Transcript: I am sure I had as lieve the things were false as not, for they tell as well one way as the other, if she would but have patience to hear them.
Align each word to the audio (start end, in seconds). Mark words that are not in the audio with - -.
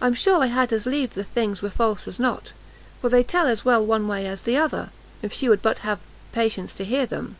I 0.00 0.06
am 0.06 0.14
sure 0.14 0.42
I 0.42 0.46
had 0.46 0.72
as 0.72 0.86
lieve 0.86 1.12
the 1.12 1.22
things 1.24 1.60
were 1.60 1.68
false 1.68 2.08
as 2.08 2.18
not, 2.18 2.52
for 3.02 3.10
they 3.10 3.22
tell 3.22 3.46
as 3.46 3.66
well 3.66 3.84
one 3.84 4.08
way 4.08 4.24
as 4.26 4.40
the 4.40 4.56
other, 4.56 4.88
if 5.20 5.30
she 5.34 5.46
would 5.46 5.60
but 5.60 5.80
have 5.80 5.98
patience 6.32 6.74
to 6.76 6.86
hear 6.86 7.04
them. 7.04 7.36